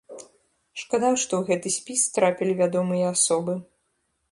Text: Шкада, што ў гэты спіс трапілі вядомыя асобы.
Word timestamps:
Шкада, 0.83 1.09
што 1.23 1.33
ў 1.41 1.43
гэты 1.51 1.69
спіс 1.77 2.07
трапілі 2.17 2.57
вядомыя 2.65 3.13
асобы. 3.15 3.53